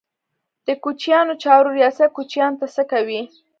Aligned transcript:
د 0.67 0.69
کوچیانو 0.83 1.33
چارو 1.43 1.69
ریاست 1.77 2.09
کوچیانو 2.17 2.59
ته 2.61 2.67
څه 2.75 2.83
کوي؟ 2.91 3.21